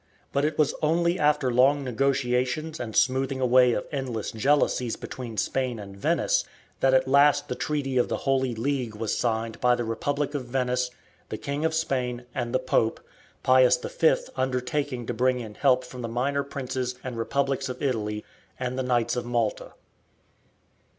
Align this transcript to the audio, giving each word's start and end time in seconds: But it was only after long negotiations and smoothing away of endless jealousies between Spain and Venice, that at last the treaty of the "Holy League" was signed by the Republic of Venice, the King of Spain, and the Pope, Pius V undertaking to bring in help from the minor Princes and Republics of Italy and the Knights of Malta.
But 0.33 0.45
it 0.45 0.57
was 0.57 0.73
only 0.81 1.19
after 1.19 1.53
long 1.53 1.83
negotiations 1.83 2.79
and 2.79 2.95
smoothing 2.95 3.39
away 3.39 3.73
of 3.73 3.85
endless 3.91 4.31
jealousies 4.31 4.95
between 4.95 5.37
Spain 5.37 5.77
and 5.77 5.95
Venice, 5.95 6.43
that 6.79 6.95
at 6.95 7.07
last 7.07 7.47
the 7.49 7.53
treaty 7.53 7.99
of 7.99 8.09
the 8.09 8.17
"Holy 8.25 8.55
League" 8.55 8.95
was 8.95 9.15
signed 9.15 9.61
by 9.61 9.75
the 9.75 9.83
Republic 9.83 10.33
of 10.33 10.45
Venice, 10.45 10.89
the 11.29 11.37
King 11.37 11.63
of 11.65 11.75
Spain, 11.75 12.25
and 12.33 12.51
the 12.51 12.57
Pope, 12.57 12.99
Pius 13.43 13.77
V 13.77 14.15
undertaking 14.35 15.05
to 15.05 15.13
bring 15.13 15.39
in 15.39 15.53
help 15.53 15.85
from 15.85 16.01
the 16.01 16.07
minor 16.07 16.41
Princes 16.43 16.95
and 17.03 17.15
Republics 17.15 17.69
of 17.69 17.79
Italy 17.79 18.25
and 18.59 18.79
the 18.79 18.83
Knights 18.83 19.15
of 19.15 19.23
Malta. 19.27 19.73